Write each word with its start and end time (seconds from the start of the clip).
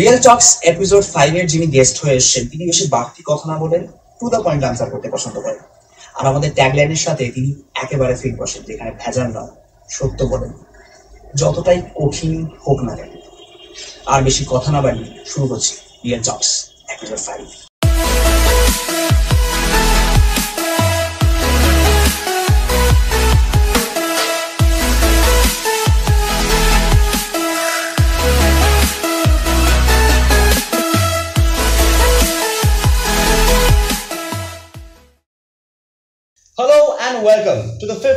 Real 0.00 0.18
talks 0.26 0.48
episode 0.72 1.04
five 1.14 1.30
এর 1.40 1.46
যিনি 1.52 1.66
guest 1.76 1.96
হয়ে 2.02 2.16
এসেছেন, 2.20 2.44
তিনি 2.50 2.62
বেশি 2.70 2.84
বাড়তি 2.94 3.20
কথা 3.30 3.46
না 3.52 3.56
বলেন 3.64 3.82
টু 4.18 4.26
দ্য 4.32 4.40
পয়েন্ট 4.44 4.62
আনসার 4.68 4.88
করতে 4.92 5.08
পছন্দ 5.14 5.36
করেন। 5.46 5.62
আর 6.18 6.24
আমাদের 6.30 6.50
ট্যাগলাইনের 6.58 7.02
সাথে 7.06 7.24
তিনি 7.34 7.50
একেবারে 7.84 8.14
ফিট 8.20 8.34
বসেন, 8.40 8.62
যেখানে 8.68 8.90
ভেজাল 9.02 9.28
নয়, 9.36 9.52
সত্য 9.88 10.18
বলেন। 10.32 10.52
যতটাই 11.40 11.80
কঠিন 11.98 12.34
হোক 12.66 12.78
না 12.86 12.92
কেন। 12.98 13.12
আর 14.12 14.20
বেশি 14.28 14.42
কথা 14.52 14.68
না 14.74 14.80
বাড়িয়ে 14.84 15.08
শুরু 15.32 15.46
করছি 15.50 15.72
real 16.04 16.22
talks 16.28 16.48
episode 16.94 17.20
five 17.26 17.69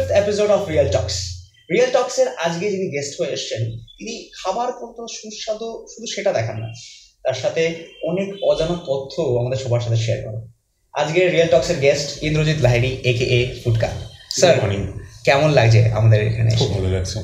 fifth 0.03 0.17
episode 0.21 0.49
of 0.57 0.61
real 0.73 0.87
talks 0.95 1.15
real 1.73 1.89
টক্সের 1.95 2.27
আজকে 2.45 2.65
যিনি 2.73 2.87
গেস্ট 2.95 3.13
হয়ে 3.19 3.31
এসেছেন 3.35 3.61
তিনি 3.97 4.13
খাবার 4.39 4.69
কত 4.81 4.97
সুস্বাদু 5.17 5.67
শুধু 5.91 6.07
সেটা 6.15 6.31
দেখান 6.37 6.57
না 6.63 6.69
তার 7.25 7.37
সাথে 7.43 7.61
অনেক 8.09 8.29
অজানা 8.49 8.77
তথ্য 8.89 9.15
আমাদের 9.41 9.59
সবার 9.63 9.83
সাথে 9.85 9.99
শেয়ার 10.05 10.19
করেন। 10.25 10.43
আজকে 10.93 11.19
রিয়েল 11.35 11.49
টক্সের 11.53 11.77
গেস্ট 11.85 12.09
ইন্দ্রজিৎ 12.27 12.59
লাহিড়ি 12.65 12.91
একে 13.11 13.25
এ 13.37 13.39
ফুটকা। 13.61 13.89
স্যার 14.39 14.53
মর্নিং 14.61 14.81
কেমন 15.27 15.49
লাগছে 15.57 15.81
আমাদের 15.99 16.19
এখানে 16.29 16.51
খুব 16.59 16.69
ভালো 16.75 16.89
লাগছে। 16.95 17.17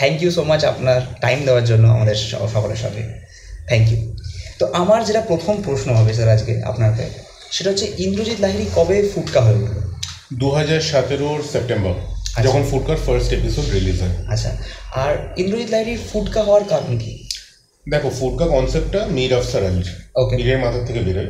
থ্যাংক 0.00 0.16
ইউ 0.22 0.30
সো 0.36 0.42
মাচ 0.50 0.62
আপনার 0.72 0.98
টাইম 1.24 1.38
দেওয়ার 1.46 1.64
জন্য 1.70 1.84
আমাদের 1.96 2.16
সকলের 2.54 2.80
সাথে। 2.84 3.02
থ্যাংক 3.68 3.86
ইউ 3.92 4.00
তো 4.60 4.64
আমার 4.80 5.00
যেটা 5.08 5.22
প্রথম 5.30 5.54
প্রশ্ন 5.66 5.88
হবে 5.98 6.12
স্যার 6.16 6.28
আজকে 6.36 6.52
আপনাকে 6.70 7.04
সেটা 7.54 7.68
হচ্ছে 7.70 7.86
ইন্দ্রজিৎ 8.04 8.38
লাহিড়ি 8.44 8.66
কবে 8.76 8.96
ফুটকা 9.12 9.40
হয়ে 9.46 9.58
উঠল? 9.62 9.76
দু 10.40 10.48
হাজার 10.58 10.80
সতেরোর 10.90 11.38
সেপ্টেম্বর। 11.52 11.94
যখন 12.42 12.62
ফুডকার 12.70 12.96
ফার্স্ট 12.96 13.32
এপিসোড 13.32 13.64
রিলিজ 13.74 14.00
হয়। 14.00 14.10
আচ্ছা। 14.28 14.56
আর 14.94 15.14
ইন্দ্রজিৎ 15.36 15.70
লাহিড়ির 15.70 15.98
ফুডকা 16.12 16.42
হওয়ার 16.42 16.64
কারণ 16.64 16.98
কি? 16.98 17.28
দেখো 17.90 18.10
ফুডকা 18.20 18.46
কনসেপ্টটা 18.46 19.06
মির 19.06 19.34
আফসার 19.34 19.66
আলীর 19.66 20.04
Okay. 20.16 20.36
মিরের 20.36 20.58
মাথার 20.58 20.84
থেকে 20.84 20.98
বেরোয়। 20.98 21.26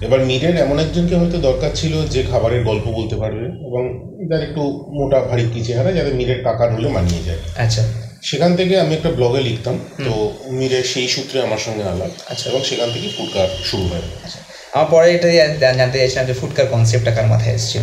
এবার 0.00 0.24
মিরের 0.24 0.56
এমন 0.56 0.78
একজনকে 0.78 1.16
হয়তো 1.16 1.38
দরকার 1.38 1.70
ছিল 1.74 2.08
যে 2.08 2.22
খাবারের 2.22 2.64
গল্প 2.64 2.86
বলতে 2.86 3.16
পারবে 3.16 3.44
এবং 3.44 4.10
যার 4.28 4.42
একটু 4.42 4.60
মোটা 4.92 5.20
ভারী 5.20 5.48
কি 5.54 5.64
চেহারা 5.64 5.92
যাতে 5.92 6.12
মিরের 6.12 6.44
কাকার 6.44 6.74
হলে 6.74 6.88
মানিয়ে 6.88 7.22
যায়। 7.22 7.38
আচ্ছা। 7.56 7.82
সেখান 8.22 8.56
থেকে 8.56 8.80
আমি 8.80 8.94
একটা 8.94 9.10
ব্লগে 9.10 9.40
লিখতাম 9.40 9.78
তো 10.04 10.32
মিরের 10.50 10.84
সেই 10.84 11.08
সূত্রে 11.08 11.42
আমার 11.42 11.58
সঙ্গে 11.58 11.82
আলাপ। 11.82 12.10
আচ্ছা। 12.28 12.50
এবং 12.50 12.64
সেখান 12.64 12.92
থেকে 12.92 13.08
ফুডকার 13.18 13.48
শুরু 13.64 13.82
হয়। 13.82 14.02
আচ্ছা। 14.24 14.38
আমার 14.72 14.90
পরে 14.90 15.14
এটা 15.14 15.28
জানতে 15.72 15.98
চাইছিলাম 15.98 16.26
যে 16.26 16.32
ফুডকার 16.32 16.66
কনসেপ্টটা 16.66 17.10
কার 17.10 17.26
মাথায় 17.26 17.54
এসেছিল। 17.54 17.82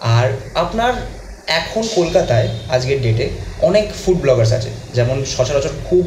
আর 0.00 0.30
আপনার 0.54 0.92
এখন 1.50 1.84
কলকাতায় 1.98 2.48
আজকের 2.74 2.98
ডেটে 3.02 3.26
অনেক 3.68 3.86
ফুড 4.02 4.18
ব্লগার্স 4.24 4.52
আছে। 4.58 4.70
যেমন 4.94 5.24
সচরাচর 5.34 5.74
খুব 5.88 6.04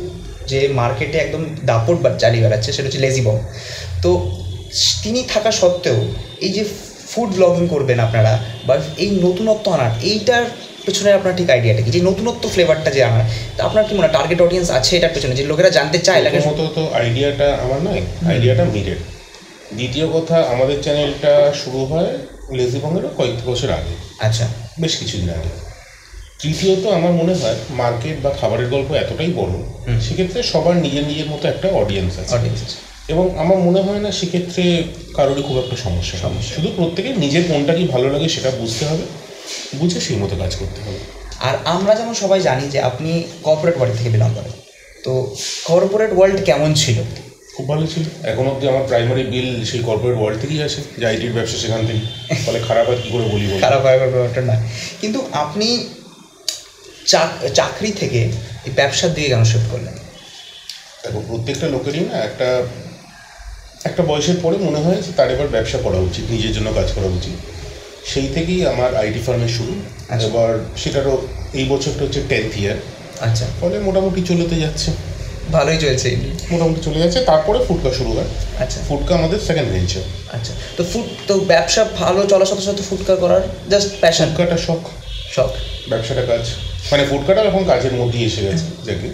যে 0.51 0.59
মার্কেটে 0.79 1.17
একদম 1.17 1.43
দাপট 1.65 1.97
বা 2.03 2.09
চালিয়ে 2.21 2.43
বেড়াচ্ছে 2.43 2.69
সেটা 2.75 2.87
হচ্ছে 2.87 3.01
লেজি 3.05 3.21
বম 3.21 3.39
তো 4.03 4.09
তিনি 5.03 5.19
থাকা 5.33 5.51
সত্ত্বেও 5.51 5.99
এই 6.45 6.51
যে 6.57 6.63
ফুড 7.11 7.29
ব্লগিং 7.37 7.63
করবেন 7.67 7.99
আপনারা 7.99 8.33
বা 8.67 8.75
এই 9.03 9.09
নতুনত্ব 9.25 9.65
আনার 9.75 9.91
এইটার 10.11 10.43
পেছনে 10.85 11.09
আপনার 11.13 11.33
ঠিক 11.39 11.49
আইডিয়াটা 11.49 11.81
কি? 11.85 11.89
যে 11.91 12.01
নতুনত্ব 12.01 12.43
ফ্লেভারটা 12.49 12.89
যে 12.91 13.01
আনার 13.03 13.25
তা 13.55 13.61
আপনার 13.63 13.83
কি 13.87 13.93
মনে 13.95 14.07
হয় 14.07 14.13
টার্গেট 14.17 14.39
অডিয়েন্স 14.41 14.69
আছে 14.71 14.91
এটার 14.97 15.13
পেছনে? 15.15 15.33
যে 15.39 15.43
লোকেরা 15.51 15.69
জানতে 15.69 15.97
চায় 15.97 16.21
লাগে 16.25 16.37
প্রথমত 16.39 16.61
তো 16.77 16.83
আইডিয়াটা 16.99 17.47
আমার 17.63 17.79
নয় 17.87 18.01
আইডিয়াটা 18.31 18.63
মিরের 18.73 18.99
দ্বিতীয় 19.75 20.07
কথা 20.07 20.37
আমাদের 20.53 20.77
চ্যানেলটা 20.81 21.33
শুরু 21.61 21.79
হয় 21.85 22.09
লেজিবঙ্গেরও 22.57 23.09
কয়েক 23.17 23.37
বছর 23.45 23.69
আগে। 23.71 23.93
আচ্ছা। 24.19 24.45
বেশ 24.79 24.97
কিছুদিন 24.97 25.29
আগে। 25.29 25.73
তৃতীয়ত 26.41 26.85
আমার 26.85 27.11
মনে 27.11 27.33
হয় 27.33 27.55
মার্কেট 27.69 28.21
বা 28.23 28.29
খাবারের 28.29 28.69
গল্প 28.69 28.93
এতটাই 28.93 29.31
বড়। 29.35 29.51
সেক্ষেত্রে 29.99 30.43
সবার 30.43 30.75
নিজের 30.75 31.03
নিজের 31.03 31.25
মতো 31.25 31.47
একটা 31.47 31.67
অডিয়েন্স 31.67 32.19
আছে। 32.19 32.35
অডিয়েন্স 32.35 32.61
আছে। 32.61 32.75
এবং 33.07 33.39
আমার 33.39 33.57
মনে 33.57 33.81
হয় 33.81 33.99
না 33.99 34.11
সেক্ষেত্রে 34.11 34.83
কারোরই 35.15 35.41
খুব 35.41 35.57
একটা 35.57 35.75
সমস্যা 35.75 36.19
সমস্যা। 36.19 36.55
শুধু 36.55 36.69
প্রত্যেকের 36.75 37.19
নিজের 37.19 37.43
কোনটা 37.47 37.73
কি 37.73 37.83
ভালো 37.83 38.09
লাগে 38.09 38.29
সেটা 38.29 38.49
বুঝতে 38.49 38.85
হবে 38.85 39.03
বুঝে 39.75 40.01
সেই 40.01 40.17
মতো 40.17 40.35
কাজ 40.35 40.55
করতে 40.55 40.81
হবে। 40.81 40.99
আর 41.39 41.57
আমরা 41.65 41.95
যেমন 41.95 42.13
সবাই 42.13 42.41
জানি 42.41 42.67
যে 42.67 42.79
আপনি 42.79 43.23
কর্পোরেট 43.43 43.75
ওয়ার্ল্ড 43.75 43.97
থেকে 43.97 44.09
বিলং 44.09 44.29
করেন। 44.35 44.51
তো 45.03 45.35
কর্পোরেট 45.63 46.13
ওয়ার্ল্ড 46.13 46.43
কেমন 46.43 46.73
ছিল? 46.73 46.95
খুব 47.57 47.67
ভালো 47.67 47.87
ছিল। 47.87 48.03
এখন 48.25 48.47
অবধি 48.47 48.67
আমার 48.67 48.83
প্রাইমারি 48.87 49.23
বিল 49.23 49.65
সেই 49.65 49.79
কর্পোরেট 49.79 50.17
ওয়ার্ল্ড 50.17 50.41
থেকেই 50.41 50.63
আসে 50.63 50.81
যে 50.97 51.07
আইটির 51.07 51.33
ব্যবসা 51.33 51.57
সেখান 51.57 51.87
থেকে। 51.87 52.35
ফলে 52.35 52.59
খারাপ 52.67 52.89
আর 52.89 52.95
কী 53.03 53.09
করে 53.09 53.23
বলি 53.23 53.57
খারাপ 53.61 53.85
হয় 53.85 53.97
ব্যাপারটা 53.99 54.41
না। 54.41 54.69
কিন্তু 55.01 55.29
আপনি 55.31 55.87
চাক- 57.05 57.49
চাকরি 57.49 57.91
থেকে 57.91 58.23
এই 58.65 58.71
ব্যবসার 58.75 59.13
দিকে 59.13 59.27
কেন 59.27 59.43
শিফট 59.43 59.71
করলেন? 59.71 59.93
দেখো 61.03 61.23
প্রত্যেকটা 61.27 61.69
লোকেরই 61.69 61.99
না 61.99 62.17
একটা 62.17 62.63
একটা 63.83 64.03
বয়সের 64.03 64.35
পরে 64.43 64.57
মনে 64.57 64.79
হয় 64.79 64.95
যে 64.95 65.11
তার 65.17 65.31
এবার 65.31 65.47
ব্যবসা 65.47 65.77
করা 65.77 65.97
উচিত 65.97 66.31
নিজের 66.31 66.53
জন্য 66.53 66.73
কাজ 66.73 66.91
করা 66.91 67.05
উচিত। 67.05 67.37
সেই 68.05 68.27
থেকেই 68.33 68.65
আমার 68.67 68.95
আইটি 68.95 69.19
ফার্মের 69.19 69.49
শুরু। 69.49 69.75
আচ্ছা। 70.09 70.27
এবার 70.27 70.59
সেটারও 70.77 71.27
এই 71.53 71.65
বছরটা 71.69 72.03
হচ্ছে 72.05 72.21
টেন্থ 72.29 72.57
ইয়ার 72.57 72.75
আচ্ছা। 73.19 73.45
ফলে 73.61 73.79
মোটামুটি 73.79 74.21
চলেতে 74.27 74.55
যাচ্ছে। 74.55 74.91
ভালোই 75.51 75.77
চলছে। 75.77 76.09
মোটামুটি 76.51 76.81
চলে 76.81 76.99
যাচ্ছে 76.99 77.19
তারপরে 77.25 77.59
ফুটকা 77.67 77.91
শুরু 77.93 78.11
হয়। 78.11 78.29
আচ্ছা। 78.59 78.79
ফুটকা 78.87 79.15
আমাদের 79.15 79.39
সেকেন্ড 79.39 79.69
ভেঞ্চার 79.71 80.01
আচ্ছা 80.33 80.53
তো 80.77 80.83
ফুট 80.83 81.05
তো 81.27 81.39
ব্যবসা 81.39 81.83
ভালো 81.83 82.25
চলার 82.25 82.45
সাথে 82.45 82.61
সাথে 82.61 82.83
ফুটকা 82.89 83.15
করার 83.15 83.41
জাস্ট 83.69 83.89
প্যাশন 84.01 84.27
ফুটকাটা 84.29 84.57
শখ। 84.57 84.81
শখ। 85.35 85.51
ব্যবসাটা 85.89 86.21
কাজ। 86.21 86.43
মানে 86.91 87.05
ফুটকাটা 87.05 87.41
এখন 87.41 87.63
কাজের 87.63 87.93
মধ্যেই 87.93 88.25
এসে 88.25 88.41
গেছে 88.41 88.65
যাকে 88.85 89.09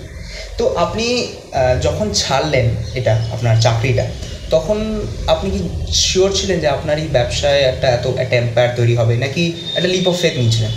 তো 0.57 0.75
আপনি 0.75 1.27
যখন 1.81 2.13
ছাড়লেন 2.13 2.75
এটা 2.93 3.13
আপনার 3.31 3.61
চাকরিটা 3.61 4.05
তখন 4.49 5.01
আপনি 5.27 5.49
কি 5.49 5.59
শিওর 5.93 6.31
ছিলেন 6.33 6.59
যে 6.59 6.67
আপনার 6.67 6.97
এই 6.97 7.07
ব্যবসায় 7.07 7.61
একটা 7.61 7.87
এত 7.87 8.07
একটা 8.17 8.35
এম্পায়ার 8.35 8.75
তৈরি 8.75 8.95
হবে? 8.95 9.17
নাকি 9.17 9.53
একটা 9.75 9.89
লিপ 9.89 10.07
অফ 10.07 10.21
ফেথ 10.21 10.33
নিয়েছিলেন? 10.37 10.71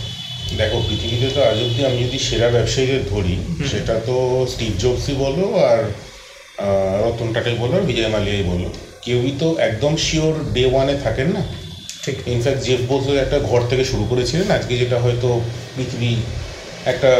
দেখো 0.61 0.79
পৃথিবীতে 0.89 1.29
তো 1.35 1.41
আজ 1.51 1.59
অব্দি 1.65 1.81
আমি 1.87 1.99
যদি 2.05 2.19
সেরা 2.29 2.49
ব্যবসায়ীদের 2.57 3.03
ধরি 3.11 3.35
সেটা 3.71 3.95
তো 4.07 4.17
স্টিভ 4.53 4.73
জবসই 4.83 5.15
বলো 5.25 5.45
আর 5.71 5.81
রতন 7.05 7.29
টাটাই 7.35 7.57
বলো 7.63 7.73
আর 7.79 7.85
বিজয় 7.91 8.11
মালিয়াই 8.15 8.45
বলো। 8.53 8.69
কেউই 9.05 9.33
তো 9.41 9.49
একদম 9.69 9.93
শিওর 10.07 10.35
ডে 10.55 10.63
ওয়ানে 10.73 10.95
থাকেন 11.05 11.29
না। 11.37 11.43
ঠিক। 12.05 12.17
ইনফ্যাক্ট 12.35 12.61
জেফ 12.67 12.81
বোজো 12.91 13.13
একটা 13.25 13.39
ঘর 13.51 13.61
থেকে 13.71 13.85
শুরু 13.85 14.05
করেছিলেন 14.11 14.49
আজকে 14.51 14.73
যেটা 14.83 14.99
হয়তো 15.05 15.29
পৃথিবী 15.77 16.13
একটা 16.93 17.11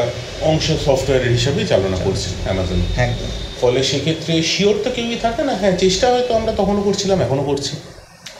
অংশ 0.51 0.67
সফটওয়্যারের 0.87 1.33
হিসাবে 1.39 1.61
চালনা 1.67 1.99
করছে 2.05 2.29
অ্যামাজন 2.45 2.81
একদম। 3.07 3.31
ফলে 3.61 3.81
সেক্ষেত্রে 3.91 4.33
শিওর 4.53 4.77
তো 4.85 4.89
কেউই 4.97 5.19
থাকে 5.23 5.43
না। 5.49 5.55
হ্যাঁ 5.61 5.75
চেষ্টা 5.77 6.07
হয়তো 6.13 6.33
আমরা 6.39 6.53
তখনও 6.61 6.83
করছিলাম 6.83 7.19
এখনও 7.27 7.45
করছি। 7.51 7.73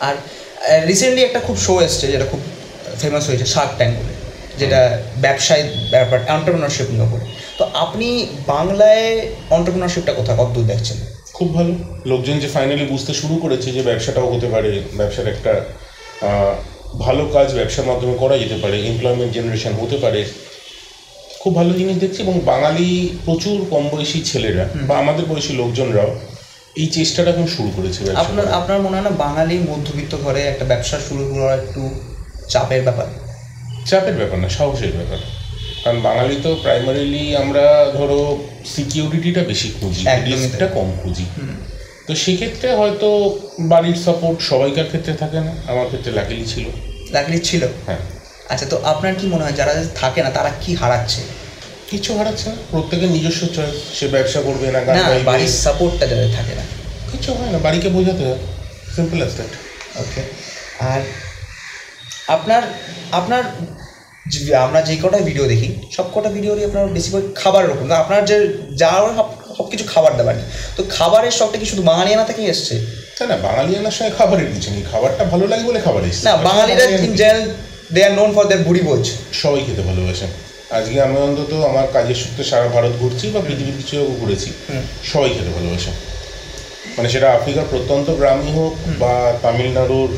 আর 0.09 0.15
রিসেন্টলি 0.91 1.23
একটা 1.25 1.41
খুব 1.47 1.57
শো 1.67 1.75
এসছে 1.87 2.05
যেটা 2.13 2.27
খুব 2.33 2.41
ফেমাস 3.01 3.25
হয়েছে 3.29 3.47
শার্ক 3.55 3.73
ট্যাঙ্ক 3.77 3.95
বলে। 3.99 4.12
যেটা 4.59 4.99
ব্যবসায় 5.21 5.65
ব্যাপার 5.91 6.19
এন্টারপ্রিনারশিপ 6.35 6.87
নিয়ে 6.91 7.09
করে 7.13 7.25
তো 7.59 7.65
আপনি 7.75 8.27
বাংলায় 8.47 9.07
এন্টারপ্রিনারশিপটা 9.51 10.13
কোথায় 10.13 10.39
কত 10.39 10.51
দূর 10.55 10.67
দেখছেন? 10.67 10.97
খুব 11.33 11.55
ভালো। 11.55 11.73
লোকজন 12.07 12.39
যে 12.39 12.49
ফাইনালি 12.49 12.85
বুঝতে 12.85 13.15
শুরু 13.15 13.37
করেছে 13.37 13.73
যে 13.73 13.83
ব্যবসাটাও 13.83 14.33
হতে 14.35 14.47
পারে 14.47 14.83
ব্যবসার 14.97 15.29
একটা 15.29 15.61
ভালো 16.99 17.27
কাজ 17.27 17.55
ব্যবসার 17.55 17.87
মাধ্যমে 17.87 18.15
করা 18.19 18.39
যেতে 18.39 18.55
পারে 18.55 18.77
এমপ্লয়মেন্ট 18.87 19.33
জেনারেশন 19.33 19.73
হতে 19.73 19.97
পারে। 19.97 20.25
খুব 21.41 21.55
ভালো 21.55 21.73
জিনিস 21.75 21.97
দেখছি 21.97 22.23
এবং 22.23 22.41
বাঙালি 22.45 23.19
প্রচুর 23.25 23.67
কম 23.71 23.89
বয়সী 23.89 24.21
ছেলেরা 24.25 24.69
বা 24.87 24.99
আমাদের 24.99 25.25
বয়সী 25.25 25.53
লোকজনরাও 25.53 26.11
এই 26.77 26.87
চেষ্টাটা 26.87 27.31
এখন 27.31 27.47
শুরু 27.47 27.71
করেছে 27.77 28.01
আপনার 28.17 28.47
আপনার 28.53 28.83
মনে 28.83 28.97
হয় 28.97 29.03
না 29.03 29.11
বাঙালি 29.11 29.59
মধ্যবিত্ত 29.59 30.17
ঘরে 30.25 30.43
একটা 30.43 30.65
ব্যবসা 30.65 30.99
শুরু 31.09 31.35
করা 31.35 31.55
একটু 31.55 31.91
চাপের 32.49 32.83
ব্যাপার? 32.83 33.32
চাপের 33.87 34.15
ব্যাপার 34.15 34.39
না 34.39 34.49
সাহসের 34.49 34.93
ব্যাপার। 34.93 35.19
কারণ 35.85 36.01
বাঙালি 36.01 36.37
তো 36.43 36.57
প্রাইমারিলি 36.63 37.37
আমরা 37.37 37.91
ধরো 37.93 38.39
সিকিউরিটিটা 38.77 39.41
বেশি 39.41 39.73
খুঁজি। 39.81 40.05
রিস্কটা 40.27 40.67
কম 40.67 40.93
খুঁজি। 41.03 41.25
তো 42.07 42.15
সেক্ষেত্রে 42.15 42.77
হয়তো 42.77 43.39
বাড়ির 43.61 43.99
সাপোর্ট 44.05 44.41
সবাইকার 44.41 44.87
ক্ষেত্রে 44.87 45.13
থাকে 45.13 45.41
না 45.41 45.53
আমার 45.67 45.87
ক্ষেত্রে 45.87 46.13
লাকিলি 46.13 46.47
ছিল। 46.47 46.65
লাগলি 47.11 47.39
ছিল? 47.39 47.67
হ্যাঁ। 47.87 47.99
আচ্ছা 48.49 48.67
তো 48.67 48.81
আপনার 48.85 49.15
কি 49.15 49.27
মনে 49.27 49.45
হয় 49.45 49.53
যারা 49.53 49.85
থাকে 49.95 50.23
না 50.23 50.31
তারা 50.31 50.51
কি 50.61 50.75
হারাচ্ছে? 50.75 51.21
কিছু 51.91 52.19
হারাচ্ছে 52.19 52.51
না 52.51 52.57
প্রত্যেকের 52.71 53.09
নিজস্ব 53.09 53.47
চয়েস 53.47 53.99
সে 53.99 54.09
ব্যবসা 54.09 54.41
করবে 54.41 54.73
না 54.73 54.81
গান 54.81 55.25
বাড়ির 55.25 55.49
সাপোর্টটা 55.49 56.07
যাদের 56.07 56.31
থাকে 56.37 56.55
না। 56.55 56.63
কিছু 57.13 57.33
হয় 57.33 57.51
না 57.51 57.59
বাড়িকে 57.59 57.89
বোঝাতে 57.89 58.25
হয়। 58.25 58.39
সিম্পল 58.97 59.17
অ্যাজ 59.17 59.33
দ্যাট 59.35 59.53
ওকে 59.97 60.23
আর 60.79 61.01
আপনার 62.29 62.63
আপনার 63.13 63.43
আমরা 64.67 64.81
যে 64.89 64.95
কটা 65.03 65.19
ভিডিও 65.19 65.47
দেখি 65.47 65.69
সব 65.97 66.07
কটা 66.15 66.31
ভিডিওরই 66.31 66.65
আপনার 66.65 66.85
বেশিরভাগ 66.87 67.23
খাবারের 67.35 67.71
ওপর 67.71 67.85
না 67.85 67.97
আপনার 67.97 68.25
যে 68.25 68.37
যা 68.83 68.91
সব 69.57 69.67
কিছু 69.71 69.85
খাবার 69.95 70.13
দাবার। 70.17 70.37
তো 70.77 70.81
খাবারের 70.97 71.31
শখটা 71.31 71.59
কি 71.59 71.67
শুধু 71.67 71.83
বাঙালিয়ানা 71.83 72.25
থেকেই 72.25 72.47
এসছে? 72.55 72.75
তাই 73.19 73.27
না 73.29 73.37
বাঙালিয়ানার 73.37 73.95
সঙ্গে 73.99 74.13
খাবারের 74.19 74.49
কিছু 74.55 74.71
নেই। 74.75 74.83
খাবারটা 74.93 75.25
ভালো 75.25 75.47
লাগে 75.47 75.65
বলে 75.69 75.81
খাবার 75.81 76.03
এসছে। 76.05 76.25
না 76.29 76.37
বাঙালিরা 76.37 76.85
in 76.85 77.15
general 77.21 77.45
they 77.95 78.01
are 78.05 78.13
known 78.13 78.33
for 78.35 78.45
their 78.51 78.65
বুড়ি 78.69 78.81
বোঝ 78.81 79.05
সবাই 79.43 79.63
খেতে 79.67 79.83
ভালোবাসে। 79.91 80.27
আজকে 80.79 80.97
আমি 81.07 81.17
অন্তত 81.27 81.53
আমার 81.71 81.87
কাজের 81.93 82.15
সূত্রে 82.15 82.45
সারা 82.45 82.69
ভারত 82.69 82.93
ঘুরছি 83.01 83.27
বা 83.35 83.41
পৃথিবীর 83.47 83.77
কিছু 83.81 83.97
ঘুরেছি। 84.21 84.51
সবাই 85.13 85.31
খেতে 85.37 85.53
ভালোবাসে। 85.59 85.91
মানে 86.97 87.09
সেটা 87.15 87.33
আফ্রিকার 87.39 87.65
প্রত্যন্ত 87.73 88.11
গ্রামই 88.21 88.51
হোক 88.59 88.73
বা 89.03 89.15
তামিলনাড়ুর 89.43 90.11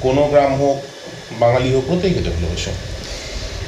কোনো 0.00 0.22
গ্রাম 0.32 0.52
হোক 0.62 0.76
বাঙালি 1.32 1.74
হোক 1.74 1.84
প্রত্যেকে 1.86 2.20
ভালোবাসে 2.20 2.70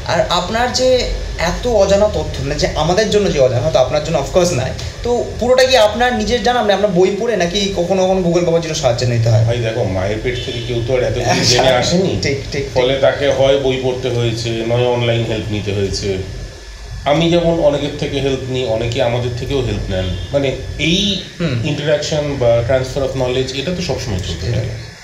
আর 0.06 0.20
আপনার 0.30 0.72
যে 0.72 1.10
এত 1.38 1.66
অজানা 1.66 2.08
তথ্য 2.08 2.42
মানে 2.42 2.54
যে 2.54 2.68
আমাদের 2.76 3.10
জন্য 3.10 3.32
যে 3.32 3.40
অজানা 3.40 3.60
হয়তো 3.60 3.78
আপনার 3.78 4.04
জন্য 4.04 4.18
অফকোর্স 4.18 4.52
নাই। 4.52 4.70
তো 5.02 5.24
পুরোটা 5.40 5.64
কি 5.64 5.76
আপনার 5.76 6.14
নিজের 6.14 6.42
জানা? 6.42 6.62
মানে 6.62 6.72
আপনার 6.72 6.90
বই 6.90 7.16
পড়ে 7.20 7.36
নাকি 7.36 7.72
কখনো 7.76 8.02
কখনো 8.04 8.22
গুগল 8.22 8.44
বাবার 8.44 8.60
জন্য 8.60 8.74
সাহায্য 8.74 9.06
নিতে 9.06 9.30
হয়? 9.30 9.44
ভাই 9.44 9.58
দেখো 9.58 9.84
মায়ের 9.84 10.18
পেট 10.22 10.44
থেকে 10.46 10.60
কেউ 10.68 10.82
তো 10.86 10.94
আর 10.94 11.02
এত 11.02 11.14
কিছু 11.14 11.44
জেনে 11.44 11.70
আসেনি। 11.70 12.18
ঠিক, 12.22 12.38
ঠিক। 12.52 12.64
ফলে 12.74 12.94
তাকে 12.94 13.28
হয় 13.28 13.58
বই 13.58 13.76
পড়তে 13.82 14.08
হয়েছে 14.08 14.48
নয় 14.48 14.86
অনলাইন 14.86 15.24
হেল্প 15.24 15.46
নিতে 15.50 15.72
হয়েছে। 15.72 16.18
আমি 17.04 17.30
যেমন 17.30 17.60
অনেকের 17.60 17.90
থেকে 17.98 18.20
হেল্প 18.20 18.40
নিই 18.48 18.66
অনেকে 18.66 19.02
আমাদের 19.02 19.30
থেকেও 19.38 19.60
হেল্প 19.62 19.90
নেন। 19.90 20.04
মানে 20.32 20.56
এই। 20.78 21.22
ইন্টারাকশন 21.64 22.36
বা 22.40 22.62
ট্রান্সফার 22.66 23.02
অফ 23.02 23.16
নলেজ 23.16 23.52
এটা 23.54 23.70
তো 23.74 23.82
সবসময় 23.82 24.18
চলতে 24.18 24.52
থাকে। 24.52 24.97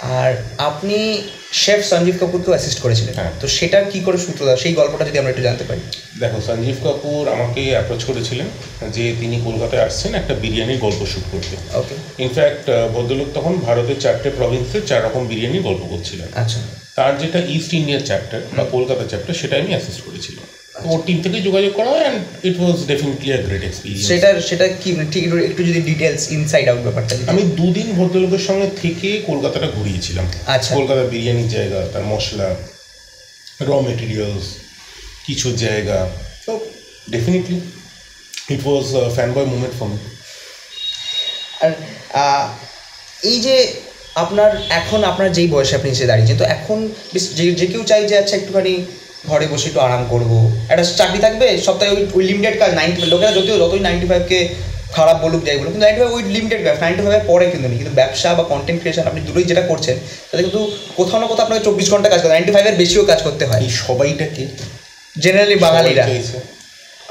আর 0.00 0.34
আপনি 0.58 1.22
শেফ 1.52 1.86
সঞ্জীব 1.86 2.14
কাপুরকেও 2.20 2.54
অ্যাসিস্ট 2.54 2.80
করেছিলেন। 2.80 3.14
হ্যাঁ। 3.14 3.30
তো 3.40 3.48
সেটার 3.48 3.90
কি 3.90 4.00
করে 4.00 4.18
সূত্রধর? 4.18 4.56
সেই 4.56 4.72
গল্পটা 4.72 5.04
যদি 5.04 5.18
আমরা 5.18 5.30
একটু 5.30 5.42
জানতে 5.42 5.64
পারি। 5.64 5.80
দেখো 6.20 6.40
সঞ্জীব 6.46 6.74
কাপুর 6.84 7.28
আমাকে 7.28 7.70
অ্যাপ্রোচ 7.70 8.04
করেছিলেন 8.04 8.46
যে 8.88 9.14
তিনি 9.20 9.40
কলকাতায় 9.44 9.82
আসছেন 9.82 10.14
একটা 10.14 10.34
বিরিয়ানির 10.34 10.78
গল্প 10.78 11.06
শ্যুট 11.06 11.24
করতে। 11.32 11.78
ওকে 11.78 12.22
ইনফ্যাক্ট 12.22 12.70
ভদ্রলোক 12.94 13.26
তখন 13.34 13.58
ভারতের 13.58 14.00
চারটে 14.00 14.30
প্রভিন্সের 14.30 14.80
চার 14.86 15.04
রকম 15.04 15.26
বিরিয়ানির 15.26 15.62
গল্প 15.62 15.86
করছিলেন। 15.90 16.28
আচ্ছা। 16.34 16.60
তার 16.96 17.18
যেটা 17.18 17.38
ইস্ট 17.38 17.74
ইন্ডিয়ার 17.74 18.00
চ্যাপ্টার 18.00 18.40
বা 18.56 18.64
কলকাতা 18.64 19.04
চ্যাপ্টার 19.06 19.34
সেটা 19.34 19.56
আমি 19.56 19.68
অ্যাসিস্ট 19.68 20.00
করেছিলাম। 20.00 20.44
ওর 20.84 21.02
টিম 21.06 21.22
থেকে 21.22 21.40
যোগাযোগ 21.40 21.72
করা 21.74 21.90
হয় 21.90 22.00
and 22.00 22.20
it 22.44 22.60
was 22.60 22.86
definitely 22.86 23.32
a 23.32 23.36
great 23.36 23.62
experience 23.64 24.08
সেটার 24.08 24.40
সেটা 24.40 24.68
কি 24.68 24.92
মানে 24.92 25.10
ঠিক 25.10 25.24
একটু- 25.24 25.64
যদি 25.64 25.80
ডিটেলস 25.80 26.30
ইনসাইড 26.30 26.68
আউট 26.68 26.78
ব্যাপারটা 26.78 27.14
আমি 27.26 27.42
দুদিন 27.42 27.92
ভদ্রলোকের 27.92 28.38
সঙ্গে 28.38 28.70
থেকে 28.82 29.22
কলকাতাটা 29.26 29.66
ঘুরিয়েছিলাম। 29.66 30.26
আচ্ছা। 30.46 30.74
কলকাতা 30.74 31.02
বিরিয়ানির 31.02 31.48
জায়গা 31.48 31.86
তার 31.92 32.04
মশলা 32.04 32.56
র 33.60 33.80
মেটেরিয়ালস 33.80 34.46
কিছু 35.26 35.52
জায়গা। 35.56 36.08
তো 36.46 36.60
definitely 37.10 37.60
it 38.50 38.66
was 38.66 39.12
fan 39.14 39.32
boy 39.32 39.44
movement 39.44 39.74
for 39.78 39.86
me 39.88 39.98
আর 41.62 41.70
এই 43.22 43.40
যে 43.40 43.72
আপনার 44.14 44.56
এখন 44.70 45.04
আপনার 45.04 45.32
যেই 45.32 45.46
বয়সে 45.48 45.76
আপনি 45.76 45.90
এসে 45.90 46.06
দাঁড়িয়েছেন 46.06 46.36
তো 46.36 46.44
এখন 46.44 46.88
যে 47.34 47.52
যে 47.52 47.66
কেউ 47.66 47.82
চাই 47.84 48.08
যে 48.08 48.18
আচ্ছা 48.18 48.36
একটুখানি 48.36 48.84
ঘরে 49.30 49.46
বসে 49.52 49.66
একটু 49.70 49.80
আরাম 49.86 50.02
করব। 50.12 50.30
একটা 50.72 50.84
চাকরি 51.00 51.18
থাকবে 51.26 51.46
সপ্তাহে 51.66 51.90
ওই 51.96 52.02
ওই 52.16 52.22
লিমিটেড 52.30 52.54
কাজ 52.62 52.70
নাইনটি 52.80 52.98
ফাইভ 53.00 53.10
লোকেরা 53.14 53.32
যদিও 53.38 53.56
যতই 53.62 53.82
নাইনটি 53.86 54.06
ফাইভকে 54.10 54.38
খারাপ 54.96 55.16
বলুক 55.24 55.42
যাই 55.46 55.56
বলুক 55.60 55.70
কিন্তু 55.72 55.84
নাইনটি 55.86 56.00
ফাইভ 56.02 56.12
ওই 56.18 56.22
লিমিটেড 56.36 56.60
কাজ 56.66 56.76
নাইনটি 56.84 57.02
ফাইভের 57.04 57.24
পরে 57.30 57.44
কিন্তু 57.52 57.66
নেই। 57.70 57.78
কিন্তু 57.80 57.94
ব্যবসা 58.00 58.28
বা 58.38 58.44
কন্টেন্ট 58.52 58.78
ক্রিয়েশন 58.82 59.04
আপনি 59.10 59.20
দুটোই 59.26 59.46
যেটা 59.50 59.62
করছেন 59.70 59.96
তাতে 60.28 60.42
কিন্তু 60.46 60.62
কোথাও 60.98 61.18
না 61.20 61.26
কোথাও 61.30 61.44
আপনাকে 61.46 61.62
চব্বিশ 61.68 61.86
ঘণ্টা 61.92 62.08
কাজ 62.12 62.20
করতে 62.22 62.34
নাইনটি 62.36 62.52
ফাইভের 62.56 62.76
বেশিও 62.82 63.04
কাজ 63.10 63.20
করতে 63.26 63.44
হয়। 63.48 63.60
এই 63.66 63.72
সবাইটাকে 63.86 64.42
জেনারেলি 65.16 65.56
বাঙালিরা। 65.66 66.04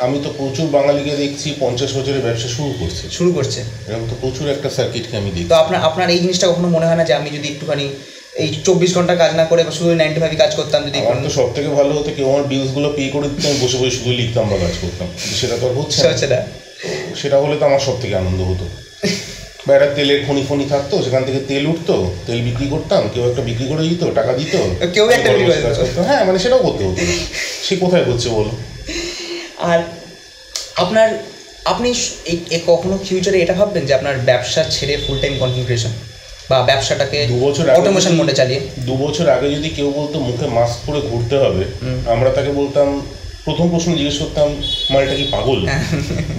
আমি 0.06 0.18
তো 0.26 0.30
প্রচুর 0.40 0.68
বাঙালিকে 0.78 1.14
দেখছি 1.24 1.48
পঞ্চাশ 1.64 1.90
বছরের 1.98 2.22
ব্যবসা 2.26 2.50
শুরু 2.58 2.72
করছে। 2.82 3.04
শুরু 3.18 3.30
করছে। 3.38 3.60
এরকম 3.88 4.06
তো 4.12 4.16
প্রচুর 4.24 4.46
একটা 4.56 4.70
সার্কিটকে 4.78 5.16
আমি 5.22 5.30
দেখি 5.36 5.48
তো 5.52 5.56
আপনার 5.64 5.80
আপনার 5.90 6.08
এই 6.16 6.20
জিনিসটা 6.24 6.46
কখনো 6.52 6.68
মনে 6.76 6.86
হয় 6.90 7.00
না 7.00 7.06
যে 7.10 7.14
আমি 7.20 7.30
যদি 7.36 7.48
একটুখানি 7.54 7.86
এই 8.42 8.50
চব্বিশ 8.66 8.92
ঘণ্টা 8.98 9.16
কাজ 9.22 9.32
না 9.40 9.46
করে 9.46 9.62
শুধু 9.78 9.90
নাইনটি 10.02 10.20
ফাইভ 10.24 10.34
কাজ 10.44 10.52
করতাম 10.60 10.80
যদি 10.88 10.98
আমার 11.00 11.18
তো 11.24 11.30
সব 11.40 11.48
থেকে 11.56 11.70
ভালো 11.80 11.92
হতো 11.98 12.10
কেউ 12.18 12.28
আমার 12.32 12.46
বিলসগুলো 12.52 12.88
পে 12.98 13.04
করে 13.16 13.28
দিতাম 13.34 13.54
বসে 13.62 13.78
বসে 13.82 13.94
শুধু 13.98 14.12
লিখতাম 14.20 14.46
বা 14.52 14.58
কাজ 14.66 14.76
করতাম। 14.82 15.08
সেটা 15.40 15.56
তো 15.62 15.66
আর 15.70 15.74
হচ্ছে 15.80 16.28
না। 16.34 16.40
সেটা 17.22 17.38
হলে 17.44 17.56
তো 17.60 17.64
আমার 17.70 17.82
সব 17.88 17.96
থেকে 18.02 18.16
আনন্দ 18.22 18.40
হতো। 18.52 18.66
বা 19.68 19.72
একটা 19.76 19.90
তেলের 19.98 20.20
খনি 20.26 20.44
ফনি 20.50 20.66
থাকতো 20.74 20.96
সেখান 21.06 21.24
থেকে 21.28 21.40
তেল 21.50 21.64
উঠতো 21.74 21.96
তেল 22.28 22.40
বিক্রি 22.48 22.68
করতাম 22.74 23.02
কেউ 23.14 23.24
একটা 23.30 23.42
বিক্রি 23.50 23.66
করে 23.72 23.84
দিত 23.90 24.02
টাকা 24.20 24.32
দিত। 24.40 24.54
কেউ 24.96 25.06
একটা 25.10 25.32
কাজ 25.68 25.76
দিত। 25.80 25.98
হ্যাঁ 26.10 26.22
মানে 26.28 26.40
সেটাও 26.44 26.62
করতে 26.68 26.84
হতো। 26.88 27.02
সে 27.66 27.74
কোথায় 27.84 28.06
হচ্ছে 28.10 28.28
বলো? 28.38 28.52
আর 29.72 29.80
আপনার 30.84 31.10
আপনি 31.72 31.90
এই 32.26 32.62
কখনো 32.72 32.96
ফিউচারে 33.08 33.38
এটা 33.44 33.54
ভাববেন 33.60 33.84
যে 33.86 33.94
আপনার 33.94 34.16
ব্যবসা 34.30 34.62
ছেড়ে 34.76 34.96
ফুল 35.04 35.18
টাইম 35.24 35.34
কনসেন্ট্রেশন 35.44 35.94
বা 36.50 36.58
ব্যবসাটাকে 36.70 37.18
দু 37.32 37.38
বছর 37.46 37.64
অটোমেশন 37.80 38.14
মোডে 38.20 38.34
চালিয়ে। 38.40 38.62
দু 38.88 38.94
বছর 39.04 39.26
আগে 39.36 39.48
যদি 39.56 39.70
কেউ 39.78 39.88
বলতো 40.00 40.18
মুখে 40.28 40.46
মাস্ক 40.58 40.78
পরে 40.86 41.00
ঘুরতে 41.10 41.36
হবে 41.44 41.64
আমরা 42.14 42.30
তাকে 42.38 42.52
বলতাম 42.62 42.88
প্রথম 43.46 43.66
প্রশ্ন 43.74 43.90
জিজ্ঞেস 44.00 44.18
করতাম 44.24 44.48
মালটা 44.94 45.16
কি 45.20 45.26
পাগল? 45.36 45.60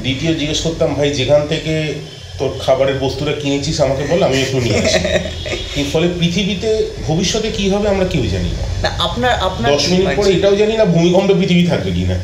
দ্বিতীয় 0.05 0.33
জিজ্ঞেস 0.41 0.61
করতাম 0.67 0.89
ভাই 0.99 1.09
যেখান 1.19 1.43
থেকে 1.53 1.75
তোর 2.39 2.51
খাবারের 2.65 2.99
বস্তুটা 3.05 3.33
কিনেছিস 3.41 3.77
আমাকে 3.81 4.03
বল 4.11 4.21
আমি 4.29 4.39
একটু 4.41 4.59
নিয়ে 4.61 4.81
এর 5.81 5.87
ফলে 5.93 6.07
পৃথিবীতে 6.21 6.71
ভবিষ্যতে 7.07 7.49
কি 7.51 7.65
হবে 7.73 7.87
আমরা 7.89 8.07
কেউ 8.13 8.25
জানি 8.35 8.51
না। 8.57 8.65
আপনার 9.07 9.33
আপনার 9.49 9.71
দশ 9.73 9.85
মিনিট 9.93 10.09
পরে 10.19 10.31
এটাও 10.33 10.55
জানি 10.57 10.75
না 10.77 10.85
ভূমিকম্পে 10.95 11.35
পৃথিবী 11.41 11.65
থাকবে 11.67 11.91
কি 11.93 12.05
না 12.05 12.17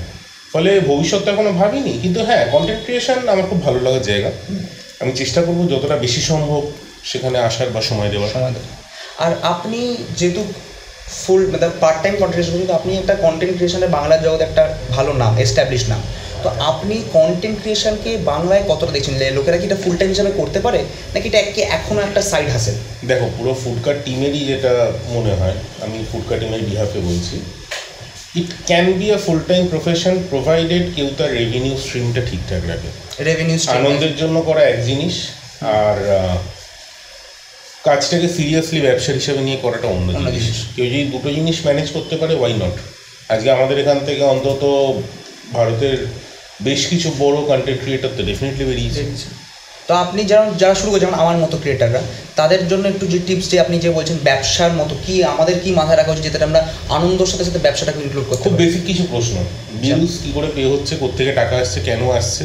ফলে 0.52 0.70
ভবিষ্যৎ 0.90 1.23
এখনও 1.28 1.52
ভাবিনি 1.52 1.93
কিন্তু 2.02 2.20
হ্যাঁ 2.25 2.44
কন্টেন্ট 2.55 2.81
ক্রিয়েশন 2.85 3.19
আমার 3.28 3.46
খুব 3.50 3.58
ভালো 3.67 3.78
লাগার 3.81 4.05
জায়গা। 4.11 4.31
আমি 5.02 5.12
চেষ্টা 5.12 5.40
করব 5.43 5.61
যতটা 5.70 5.96
বেশি 5.96 6.20
সম্ভব 6.20 6.62
সেখানে 7.10 7.38
আসার 7.49 7.69
বা 7.75 7.81
সময় 7.90 8.10
দেওয়ার। 8.12 8.31
সময় 8.37 8.52
দেবো। 8.56 8.69
আর 9.25 9.32
আপনি 9.52 9.81
যেহেতু 10.19 10.43
ফুল 11.22 11.40
মানে 11.52 11.69
পার্ট 11.82 11.99
টাইম 12.02 12.14
কন্টেন্ট 12.22 12.46
কিন্তু 12.58 12.72
আপনি 12.78 12.90
একটা 13.00 13.14
কন্টেন্ট 13.25 13.54
ক্রিয়েশনের 13.56 13.90
বাংলার 13.96 14.22
জগতে 14.26 14.44
একটা 14.44 14.64
ভালো 14.96 15.10
নাম 15.22 15.32
এস্টাবলিশ 15.44 15.82
নাম। 15.88 16.02
তো 16.43 16.49
আপনি 16.70 16.94
কন্টেন্ট 17.19 17.56
ক্রিয়েশনকে 17.62 18.10
বাংলায় 18.32 18.62
কতটা 18.70 18.93
দেখছেন? 18.93 19.14
লোকেরা 19.38 19.56
কি 19.60 19.66
এটা 19.66 19.78
ফুল 19.84 19.94
টাইম 19.96 20.10
হিসাবে 20.14 20.32
করতে 20.40 20.58
পারে? 20.60 20.81
নাকি 21.14 21.26
এটা 21.28 21.38
একে 21.38 21.62
এখনও 21.78 22.00
একটা 22.08 22.20
সাইড 22.31 22.49
হাসেল 22.54 22.76
দেখো 23.10 23.26
পুরো 23.38 23.52
ফুডকার 23.62 23.94
টিমেরই 24.04 24.43
যেটা 24.50 24.72
মনে 25.14 25.32
হয় 25.40 25.56
আমি 25.84 25.99
ফুডকার 26.12 26.37
টিমের 26.40 26.62
বিহাফে 26.69 27.00
বলছি 27.08 27.37
it 28.40 28.50
can 28.66 28.87
be 28.99 29.06
a 29.16 29.19
full 29.26 29.40
time 29.50 29.62
profession 29.75 30.14
provided 30.31 30.84
কেউ 30.96 31.08
তার 31.19 31.31
রেভিনিউ 31.40 31.75
স্ট্রিমটা 31.84 32.22
ঠিকঠাক 32.31 32.62
রাখে। 32.70 32.90
রেভিনিউ 33.28 33.58
আনন্দের 33.78 34.14
জন্য 34.16 34.37
করা 34.49 34.62
এক 34.72 34.78
জিনিস 34.88 35.14
আর 35.81 35.96
কাজটাকে 37.88 38.28
সিরিয়াসলি 38.37 38.80
ব্যবসার 38.87 39.18
হিসেবে 39.21 39.40
নিয়ে 39.47 39.59
করাটা 39.64 39.87
অন্য 39.97 40.09
জিনিস। 40.21 40.47
কেউ 40.75 40.87
যদি 40.92 41.04
দুটো 41.14 41.28
জিনিস 41.37 41.57
ম্যানেজ 41.66 41.88
করতে 41.97 42.14
পারে 42.21 42.35
ওয়াই 42.40 42.54
নট 42.62 42.76
আজকে 43.33 43.49
আমাদের 43.57 43.76
এখান 43.83 43.99
থেকে 44.09 44.23
অন্তত 44.35 44.62
ভারতের 45.57 45.99
বেশ 46.66 46.80
কিছু 46.90 47.09
বড় 47.23 47.38
কন্টেন্ট 47.50 47.78
ক্রিয়েটর 47.83 48.12
তো 48.16 48.23
ডেফিনেটলি 48.28 48.64
বেরিয়েছে। 48.71 49.02
তো 49.88 49.92
আপনি 50.04 50.21
যেমন 50.30 50.49
যারা 50.62 50.75
শুরু 50.80 50.90
করছেন 50.90 51.02
যেমন 51.04 51.16
আমার 51.23 51.37
মতো 51.45 51.57
ক্রিয়েটাররা 51.62 52.00
তাদের 52.40 52.62
জন্য 52.71 52.85
একটু 52.92 53.04
যে 53.12 53.18
টিপস 53.26 53.47
যে 53.52 53.57
আপনি 53.64 53.76
যে 53.85 53.90
বলছেন 53.97 54.16
ব্যবসার 54.28 54.73
মতো 54.80 54.95
কি 55.04 55.14
আমাদের 55.33 55.57
কি 55.62 55.71
মাথায় 55.80 55.99
রাখা 55.99 56.12
উচিত 56.12 56.25
যেটা 56.26 56.47
আমরা 56.50 56.62
আনন্দর 56.97 57.30
সাথে 57.33 57.45
সাথে 57.49 57.61
ব্যবসাটাকে 57.66 58.00
ইনক্লুড 58.04 58.26
করতে 58.28 58.42
খুব 58.47 58.57
বেসিক 58.62 58.83
কিছু 58.90 59.04
প্রশ্ন। 59.12 59.37
বিলস 59.83 60.14
কি 60.23 60.30
করে 60.37 60.49
পে 60.54 60.62
হচ্ছে 60.73 60.92
কোথেকে 61.04 61.33
টাকা 61.40 61.54
আসছে 61.62 61.78
কেন 61.88 62.00
আসছে 62.18 62.42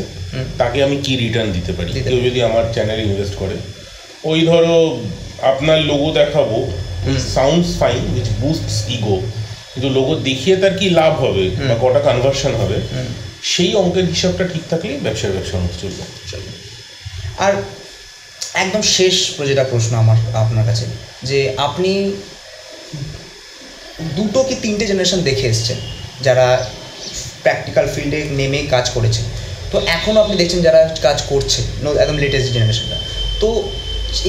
তাকে 0.61 0.77
আমি 0.85 0.97
কি 1.05 1.13
রিটার্ন 1.23 1.49
দিতে 1.57 1.71
পারি? 1.77 1.91
কেউ 2.09 2.19
যদি 2.27 2.39
আমার 2.49 2.63
চ্যানেলে 2.75 3.03
ইনভেস্ট 3.09 3.35
করে। 3.41 3.55
ওই 4.31 4.39
ধরো 4.49 4.75
আপনার 5.51 5.79
লোগো 5.91 6.09
দেখাবো 6.19 6.57
sounds 7.35 7.69
fine 7.79 8.01
which 8.13 8.27
boosts 8.41 8.77
ego 8.95 9.17
কিন্তু 9.73 9.89
লোগো 9.97 10.13
দেখিয়ে 10.29 10.55
তার 10.61 10.73
কি 10.79 10.87
লাভ 10.99 11.13
হবে 11.23 11.43
বা 11.67 11.75
কটা 11.83 12.01
কনভার্সন 12.07 12.53
হবে 12.61 12.77
সেই 13.53 13.71
অঙ্কের 13.81 14.05
হিসাবটা 14.13 14.43
ঠিক 14.53 14.63
থাকলে 14.71 14.91
ব্যবসার 15.05 15.31
ব্যবসার 15.35 15.61
মতো 15.63 15.75
চলবে। 15.81 16.03
আর 17.45 17.53
একদম 18.63 18.81
শেষ 18.81 19.15
যেটা 19.49 19.63
প্রশ্ন 19.71 19.91
আমার 20.03 20.17
আপনার 20.43 20.65
কাছে 20.69 20.85
যে 21.29 21.39
আপনি 21.57 21.91
দুটো 24.15 24.39
কি 24.43 24.55
তিনটে 24.63 24.85
জেনারেশন 24.87 25.19
দেখে 25.29 25.45
এসছেন 25.53 25.77
যারা 26.21 26.47
প্র্যাকটিক্যাল 27.43 27.85
ফিল্ডে 27.95 28.19
নেমে 28.39 28.59
কাজ 28.73 28.85
করেছে? 28.95 29.21
তো 29.71 29.77
এখনও 29.97 30.19
আপনি 30.23 30.35
দেখছেন 30.41 30.61
যারা 30.61 30.81
কাজ 31.07 31.17
করছে 31.31 31.59
একদম 32.03 32.17
লেটেস্ট 32.23 32.49
জেনারেশনটা 32.53 32.97
তো 33.41 33.47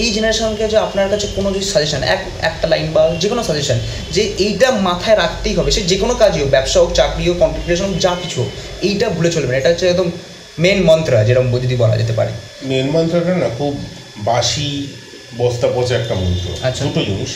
এই 0.02 0.12
জেনারেশনকে 0.12 0.68
যে 0.68 0.76
আপনার 0.76 1.08
কাছে 1.08 1.26
কোনো 1.36 1.48
যদি 1.50 1.64
সাজেশন 1.64 2.02
এক 2.02 2.20
একটা 2.40 2.68
লাইন 2.68 2.92
বা 2.92 3.14
যে 3.18 3.28
কোনো 3.28 3.42
সাজেশন 3.44 3.78
যে 4.12 4.22
এইটা 4.38 4.70
মাথায় 4.70 5.16
রাখতেই 5.16 5.54
হবে 5.54 5.70
সে 5.70 5.82
যে 5.82 5.96
কোনো 5.98 6.14
কাজই 6.14 6.40
হোক 6.40 6.50
ব্যবসা 6.50 6.80
হোক 6.80 6.90
চাকরি 6.94 7.28
হোক 7.28 7.38
কম্পিটিশন 7.38 7.84
হোক 7.84 7.98
যা 7.98 8.16
কিছু 8.22 8.42
হোক 8.42 8.50
এইটা 8.82 9.08
ভুলে 9.08 9.30
চলবে 9.30 9.52
না 9.52 9.58
এটা 9.58 9.68
হচ্ছে 9.68 9.88
একদম 9.88 10.10
মেন 10.58 10.78
মন্ত্র 10.84 11.24
যেরকম 11.24 11.58
যদি 11.58 11.76
বলা 11.76 11.96
যেতে 11.96 12.12
পারে। 12.12 12.32
মেন 12.62 12.86
মন্ত্রটা 12.90 13.34
না 13.34 13.48
খুব 13.58 13.72
বাসি 14.18 14.88
বস্তা 15.36 15.68
পচা 15.76 15.94
একটা 15.96 16.14
মন্ত্র 16.14 16.46
আচ্ছা। 16.62 16.84
দুটো 16.84 17.00
জিনিস। 17.00 17.32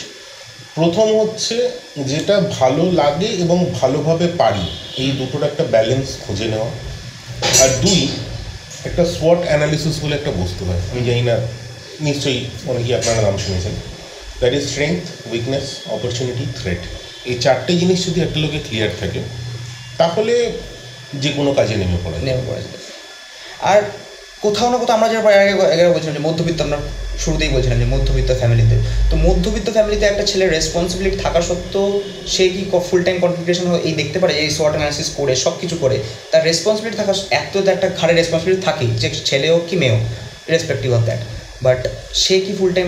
প্রথম 0.75 1.07
হচ্ছে 1.19 1.69
যেটা 2.05 2.41
ভালো 2.59 2.91
লাগে 2.91 3.27
এবং 3.27 3.65
ভালোভাবে 3.81 4.27
পারি 4.27 4.65
এই 4.97 5.11
দুটোর 5.11 5.43
একটা 5.43 5.63
ব্যালেন্স 5.63 6.07
খুঁজে 6.27 6.47
নেওয়া। 6.47 6.69
আর 7.63 7.69
দুই 7.81 8.07
একটা 8.85 9.05
সোয়াট 9.05 9.41
অ্যানালিসিস 9.47 9.95
বলে 10.03 10.15
একটা 10.15 10.31
বস্তু 10.31 10.65
হয়। 10.65 10.81
আমি 10.91 11.01
জানি 11.09 11.21
না 11.21 11.35
নিশ্চয়ই 12.07 12.41
অনেকেই 12.71 12.93
আপনারা 12.99 13.21
নাম 13.27 13.35
শুনেছেন। 13.45 13.73
That 14.39 14.53
is 14.57 14.63
strength 14.71 15.01
weakness 15.31 15.65
opportunity 15.95 16.45
threat 16.59 16.81
এই 17.29 17.35
চারটে 17.43 17.73
জিনিস 17.81 17.99
যদি 18.07 18.19
একটা 18.25 18.39
লোকে 18.43 18.59
ক্লিয়ার 18.67 18.91
থাকে, 19.01 19.21
তাহলে 20.01 20.33
যে 21.23 21.29
কোনো 21.37 21.51
কাজে 21.59 21.75
নেমে 21.81 21.99
পড়ে 22.03 22.17
নেমে 22.27 22.43
পড়া 22.47 22.61
পারে। 22.61 22.81
আর 23.71 23.79
কোথাও 24.45 24.67
না 24.71 24.77
কোথাও 24.81 24.95
আমরা 24.97 25.09
যেটা 25.11 25.29
আগে 25.73 25.93
বলছিলাম 25.95 26.15
যে 26.17 26.23
মধ্যবিত্ত 26.27 26.59
আমরা 26.67 26.79
শুরুতেই 27.23 27.51
বলছিলাম 27.55 27.77
যে 27.83 27.87
মধ্যবিত্ত 27.95 28.31
ফ্যামিলিতে 28.41 28.75
তো। 29.09 29.15
মধ্যবিত্ত 29.27 29.67
ফ্যামিলিতে 29.75 30.05
একটা 30.11 30.23
ছেলের 30.29 30.49
রেসপন্সিবিলিটি 30.57 31.17
থাকা 31.25 31.41
সত্ত্বেও 31.49 31.87
সে 32.33 32.45
কি 32.53 32.61
ফুল 32.87 33.01
টাইম 33.07 33.17
কনফিগারেশন 33.23 33.65
এই 33.89 33.93
দেখতে 34.01 34.17
পারে, 34.21 34.33
এই 34.43 34.49
শর্ট 34.57 34.73
অ্যানালিসিস 34.75 35.09
করে 35.19 35.33
সব 35.45 35.53
কিছু 35.61 35.75
করে। 35.83 35.97
তার 36.31 36.41
রেসপন্সিবিলিটি 36.49 36.97
থাকা 37.01 37.13
এত 37.41 37.53
একটা 37.75 37.87
ঘাড়ে 37.99 38.13
রেসপন্সিবিলিটি 38.13 38.61
থাকেই, 38.67 38.89
যে 39.01 39.07
ছেলে 39.29 39.47
হোক 39.53 39.63
কি 39.69 39.75
মেয়ে 39.81 39.93
হোক 39.95 40.03
রেসপেক্টিভ 40.53 40.89
অফ 40.97 41.03
দ্যাট 41.09 41.21
বাট 41.65 41.81
সে 42.23 42.35
কি 42.45 42.51
ফুল 42.57 42.71
টাইম 42.77 42.87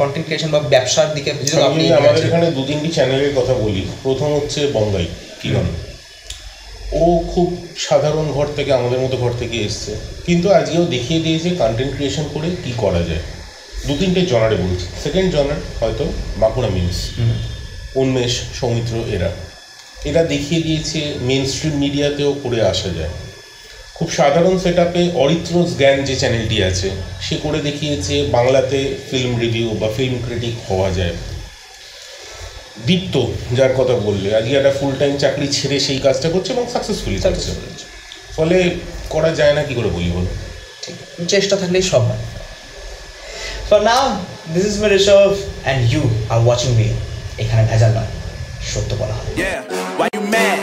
কন্টেন্ট 0.00 0.24
ক্রিয়েশন 0.26 0.50
বা 0.54 0.60
ব্যবসার 0.74 1.08
দিকে 1.16 1.28
আমি 1.34 1.42
আপনি 1.68 1.82
আমাদের 1.98 2.22
এখানে 2.28 2.46
দু 2.56 2.62
তিনটি 2.68 2.88
চ্যানেলের 2.96 3.32
কথা 3.38 3.54
বলি। 3.64 3.82
প্রথম 4.04 4.28
হচ্ছে 4.38 4.60
বঙ্গাই 4.76 5.06
কিরণ 5.40 5.68
ও 7.02 7.04
খুব 7.32 7.48
সাধারণ 7.86 8.26
ঘর 8.36 8.46
থেকে 8.56 8.70
আমাদের 8.78 9.00
মতো 9.04 9.16
ঘর 9.22 9.32
থেকে 9.42 9.56
এসছে। 9.66 9.92
কিন্তু 10.26 10.46
আজকেও 10.58 10.84
দেখিয়ে 10.94 11.20
দিয়েছে 11.26 11.48
কন্টেন্ট 11.62 11.92
ক্রিয়েশন 11.96 12.24
করে 12.34 12.48
কি 12.64 12.72
করা 12.82 13.02
যায়। 13.08 13.22
দু 13.86 13.92
তিনটে 14.00 14.20
জনারে 14.32 14.56
বলছি। 14.64 14.86
সেকেন্ড 15.04 15.28
জনার 15.34 15.60
হয়তো 15.80 16.04
বাঁকুড়া 16.42 16.70
মিমস 16.76 16.98
উন্মেষ 18.00 18.32
সৌমিত্র 18.58 18.94
এরা। 19.14 19.30
এরা 20.08 20.22
দেখিয়ে 20.32 20.60
দিয়েছে 20.66 21.00
মেন 21.28 21.42
স্ট্রিম 21.52 21.74
মিডিয়াতেও 21.84 22.30
করে 22.42 22.58
আসা 22.72 22.90
যায়। 22.98 23.12
খুব 24.00 24.12
সাধারণ 24.12 24.58
সেট 24.58 24.78
আপে 24.78 25.10
অরিত্রস 25.14 25.70
জ্ঞান 25.78 26.04
যে 26.08 26.16
চ্যানেলটি 26.16 26.64
আছে 26.64 26.90
সে 27.26 27.36
করে 27.42 27.58
দেখিয়েছে 27.58 28.14
বাংলাতে 28.36 28.78
ফিল্ম 29.10 29.32
রিভিউ 29.40 29.68
বা 29.80 29.88
ফিল্ম 29.96 30.16
ক্রিটিক 30.26 30.54
হওয়া 30.68 30.90
যায়। 30.90 31.14
দীপ্ত 32.86 33.14
যার 33.52 33.72
কথা 33.78 33.94
বললে 34.06 34.36
আজকে 34.36 34.54
একটা 34.56 34.70
ফুল 34.80 34.92
টাইম 34.98 35.16
চাকরি 35.16 35.48
ছেড়ে 35.48 35.80
সেই 35.80 35.98
কাজটা 35.98 36.28
করছে 36.28 36.52
এবং 36.52 36.64
সাকসেসফুলি 36.72 37.18
করছে। 37.22 37.50
ফলে 38.36 38.70
করা 39.10 39.30
যায় 39.34 39.54
না 39.54 39.62
কি 39.62 39.74
করে 39.74 39.90
বলি 39.96 40.10
বলো 40.16 40.30
ঠিক। 40.82 40.94
চেষ্টা 41.28 41.56
থাকলেই 41.56 41.82
সব 41.82 42.00
হয়। 42.00 42.22
For 43.68 43.80
now 43.90 44.04
this 44.54 44.64
is 44.70 44.76
my 44.82 44.90
Rishabh 44.98 45.30
and 45.64 45.92
you 45.92 46.02
are 46.32 46.38
watching 46.46 46.70
me 46.78 46.88
এখানে 47.42 47.62
ভেজাল 47.70 47.92
নয় 47.98 48.10
সত্য 48.72 48.90
বলা 49.00 49.14
হবে 49.18 49.30
Yeah, 49.42 49.60
why 49.98 50.08
you 50.16 50.22
mad? 50.34 50.60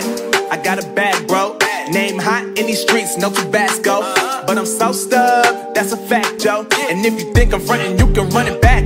I 0.54 0.58
got 0.68 0.78
a 0.86 0.88
bag, 1.00 1.18
bro. 1.32 1.47
Name 1.92 2.20
hot 2.20 2.44
in 2.44 2.66
these 2.68 2.82
streets, 2.82 3.18
no 3.18 3.32
Tabasco. 3.32 4.02
But 4.46 4.58
I'm 4.58 4.66
so 4.66 4.92
stubbed, 4.92 5.74
that's 5.74 5.94
a 5.94 5.98
fact, 5.98 6.40
Joe. 6.42 6.68
And 6.90 7.06
if 7.06 7.20
you 7.20 7.34
think 7.34 7.54
I'm 7.54 7.62
frontin', 7.62 7.98
you 7.98 8.12
can 8.14 8.30
run 8.30 8.48
it 8.48 8.62
back. 8.62 8.84